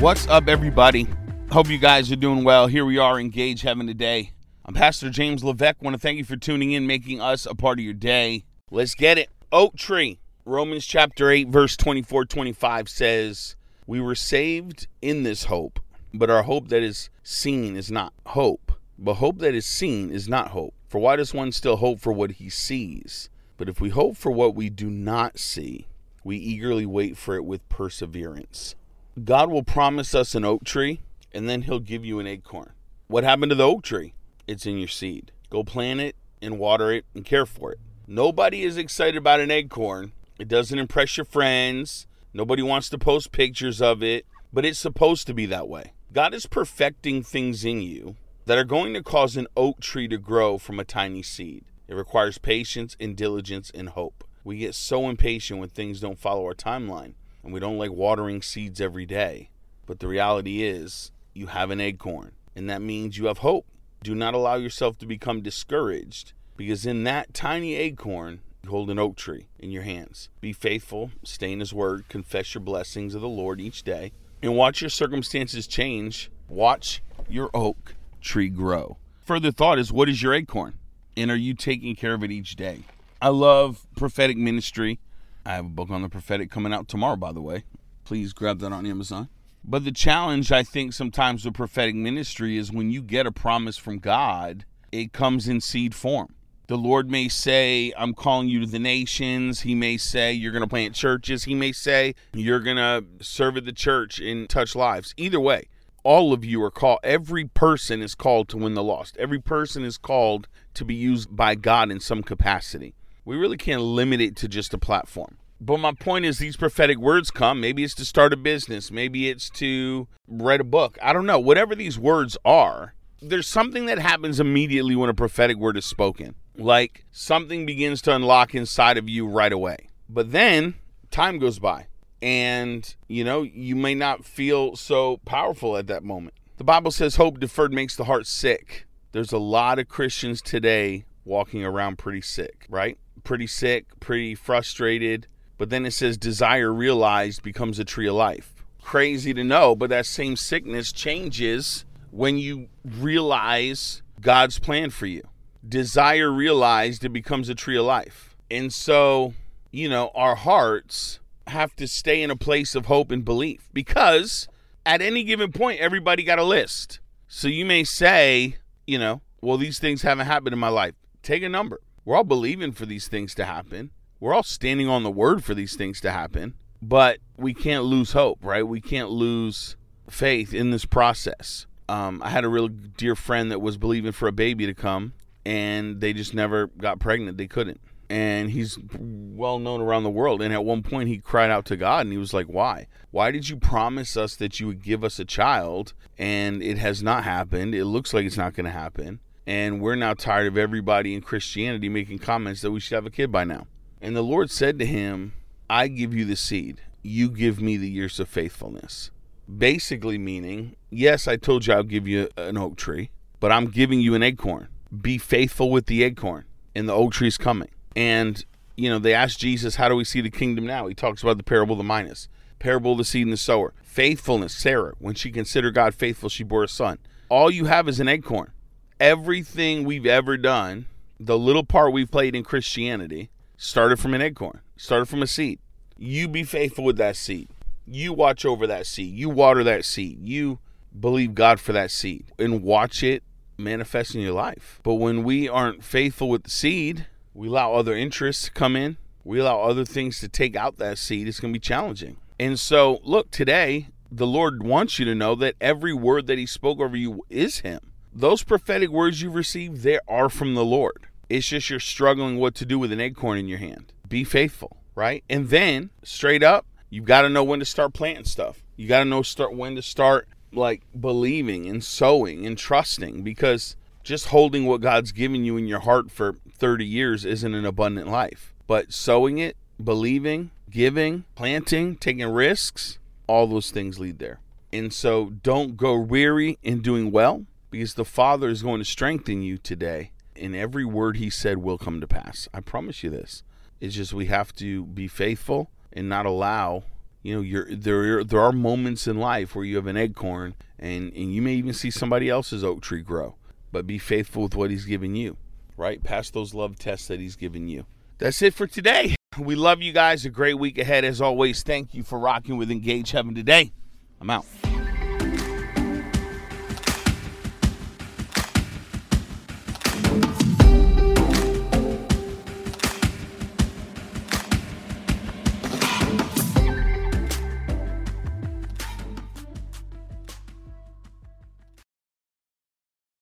[0.00, 1.06] What's up, everybody?
[1.52, 2.68] Hope you guys are doing well.
[2.68, 4.32] Here we are, Engage Heaven today.
[4.64, 5.82] I'm Pastor James Levesque.
[5.82, 8.44] Want to thank you for tuning in, making us a part of your day.
[8.70, 9.28] Let's get it.
[9.52, 10.18] Oak tree.
[10.46, 15.78] Romans chapter 8, verse 24 25 says, We were saved in this hope,
[16.14, 18.72] but our hope that is seen is not hope.
[18.98, 20.72] But hope that is seen is not hope.
[20.88, 23.28] For why does one still hope for what he sees?
[23.58, 25.88] But if we hope for what we do not see,
[26.24, 28.76] we eagerly wait for it with perseverance.
[29.24, 31.00] God will promise us an oak tree,
[31.32, 32.72] and then he'll give you an acorn.
[33.08, 34.14] What happened to the oak tree?
[34.46, 35.32] It's in your seed.
[35.50, 37.80] Go plant it and water it and care for it.
[38.06, 40.12] Nobody is excited about an acorn.
[40.38, 42.06] It doesn't impress your friends.
[42.32, 45.92] Nobody wants to post pictures of it, but it's supposed to be that way.
[46.12, 48.14] God is perfecting things in you
[48.46, 51.64] that are going to cause an oak tree to grow from a tiny seed.
[51.88, 54.22] It requires patience and diligence and hope.
[54.44, 58.42] We get so impatient when things don't follow our timeline and we don't like watering
[58.42, 59.50] seeds every day.
[59.86, 63.66] But the reality is, you have an acorn, and that means you have hope.
[64.02, 68.98] Do not allow yourself to become discouraged because in that tiny acorn, you hold an
[68.98, 70.28] oak tree in your hands.
[70.40, 74.56] Be faithful, stay in His Word, confess your blessings of the Lord each day, and
[74.56, 76.30] watch your circumstances change.
[76.48, 78.98] Watch your oak tree grow.
[79.24, 80.74] Further thought is what is your acorn?
[81.16, 82.80] And are you taking care of it each day?
[83.22, 84.98] I love prophetic ministry.
[85.44, 87.64] I have a book on the prophetic coming out tomorrow, by the way.
[88.04, 89.28] Please grab that on Amazon.
[89.62, 93.76] But the challenge, I think, sometimes with prophetic ministry is when you get a promise
[93.76, 96.34] from God, it comes in seed form.
[96.66, 99.62] The Lord may say, I'm calling you to the nations.
[99.62, 101.44] He may say, You're going to plant churches.
[101.44, 105.12] He may say, You're going to serve at the church and touch lives.
[105.16, 105.64] Either way,
[106.04, 107.00] all of you are called.
[107.02, 109.16] Every person is called to win the lost.
[109.16, 112.94] Every person is called to be used by God in some capacity.
[113.24, 115.36] We really can't limit it to just a platform.
[115.60, 117.60] But my point is, these prophetic words come.
[117.60, 118.90] Maybe it's to start a business.
[118.90, 120.98] Maybe it's to write a book.
[121.02, 121.38] I don't know.
[121.38, 126.34] Whatever these words are, there's something that happens immediately when a prophetic word is spoken.
[126.56, 129.90] Like something begins to unlock inside of you right away.
[130.08, 130.74] But then
[131.10, 131.86] time goes by
[132.22, 136.34] and, you know, you may not feel so powerful at that moment.
[136.56, 138.86] The Bible says hope deferred makes the heart sick.
[139.12, 142.98] There's a lot of Christians today walking around pretty sick, right?
[143.24, 145.26] Pretty sick, pretty frustrated.
[145.58, 148.64] But then it says desire realized becomes a tree of life.
[148.82, 155.22] Crazy to know, but that same sickness changes when you realize God's plan for you.
[155.66, 158.36] Desire realized, it becomes a tree of life.
[158.50, 159.34] And so,
[159.70, 164.48] you know, our hearts have to stay in a place of hope and belief because
[164.86, 167.00] at any given point, everybody got a list.
[167.28, 168.56] So you may say,
[168.86, 170.94] you know, well, these things haven't happened in my life.
[171.22, 171.80] Take a number.
[172.10, 173.92] We're all believing for these things to happen.
[174.18, 176.54] We're all standing on the word for these things to happen.
[176.82, 178.66] But we can't lose hope, right?
[178.66, 179.76] We can't lose
[180.08, 181.68] faith in this process.
[181.88, 185.12] Um, I had a real dear friend that was believing for a baby to come,
[185.46, 187.38] and they just never got pregnant.
[187.38, 187.80] They couldn't.
[188.08, 190.42] And he's well known around the world.
[190.42, 192.88] And at one point, he cried out to God and he was like, Why?
[193.12, 195.94] Why did you promise us that you would give us a child?
[196.18, 197.72] And it has not happened.
[197.72, 199.20] It looks like it's not going to happen.
[199.46, 203.10] And we're now tired of everybody in Christianity making comments that we should have a
[203.10, 203.66] kid by now.
[204.00, 205.34] And the Lord said to him,
[205.68, 209.10] I give you the seed, you give me the years of faithfulness.
[209.48, 214.00] Basically, meaning, yes, I told you I'll give you an oak tree, but I'm giving
[214.00, 214.68] you an acorn.
[215.00, 216.44] Be faithful with the acorn,
[216.74, 217.68] and the oak tree is coming.
[217.96, 218.44] And,
[218.76, 220.86] you know, they asked Jesus, How do we see the kingdom now?
[220.86, 222.28] He talks about the parable of the minas,
[222.58, 223.74] parable of the seed and the sower.
[223.82, 226.98] Faithfulness, Sarah, when she considered God faithful, she bore a son.
[227.28, 228.52] All you have is an acorn.
[229.00, 230.84] Everything we've ever done,
[231.18, 235.58] the little part we've played in Christianity, started from an acorn, started from a seed.
[235.96, 237.48] You be faithful with that seed.
[237.86, 239.14] You watch over that seed.
[239.14, 240.20] You water that seed.
[240.20, 240.58] You
[240.98, 243.22] believe God for that seed and watch it
[243.56, 244.80] manifest in your life.
[244.82, 248.98] But when we aren't faithful with the seed, we allow other interests to come in,
[249.24, 252.18] we allow other things to take out that seed, it's going to be challenging.
[252.38, 256.44] And so, look, today, the Lord wants you to know that every word that He
[256.44, 257.89] spoke over you is Him.
[258.12, 261.06] Those prophetic words you've received, they are from the Lord.
[261.28, 263.92] It's just you're struggling what to do with an acorn in your hand.
[264.08, 265.22] Be faithful, right?
[265.30, 268.64] And then, straight up, you've got to know when to start planting stuff.
[268.76, 273.76] You got to know start when to start like believing and sowing and trusting because
[274.02, 278.08] just holding what God's given you in your heart for 30 years isn't an abundant
[278.08, 278.52] life.
[278.66, 282.98] But sowing it, believing, giving, planting, taking risks,
[283.28, 284.40] all those things lead there.
[284.72, 289.42] And so don't go weary in doing well because the Father is going to strengthen
[289.42, 290.12] you today.
[290.36, 292.48] And every word He said will come to pass.
[292.54, 293.42] I promise you this.
[293.80, 296.84] It's just we have to be faithful and not allow
[297.22, 298.24] you know, you're there.
[298.24, 301.72] There are moments in life where you have an acorn, and and you may even
[301.72, 303.36] see somebody else's oak tree grow.
[303.72, 305.36] But be faithful with what He's given you,
[305.76, 306.02] right?
[306.02, 307.86] Pass those love tests that He's given you.
[308.18, 309.14] That's it for today.
[309.38, 310.24] We love you guys.
[310.24, 311.62] A great week ahead as always.
[311.62, 313.72] Thank you for rocking with Engage Heaven today.
[314.20, 314.46] I'm out.